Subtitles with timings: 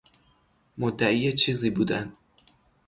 [0.77, 2.13] مدعی چیزی بودن